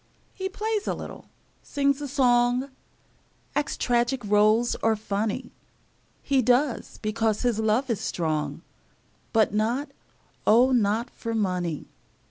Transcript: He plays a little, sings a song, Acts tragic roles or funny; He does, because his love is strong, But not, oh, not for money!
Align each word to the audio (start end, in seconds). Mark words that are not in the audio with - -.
He 0.33 0.49
plays 0.49 0.87
a 0.87 0.95
little, 0.95 1.25
sings 1.61 2.01
a 2.01 2.07
song, 2.07 2.71
Acts 3.55 3.77
tragic 3.77 4.25
roles 4.25 4.73
or 4.81 4.95
funny; 4.95 5.51
He 6.23 6.41
does, 6.41 6.97
because 7.03 7.43
his 7.43 7.59
love 7.59 7.87
is 7.87 8.01
strong, 8.01 8.63
But 9.31 9.53
not, 9.53 9.91
oh, 10.47 10.71
not 10.71 11.11
for 11.11 11.35
money! 11.35 11.85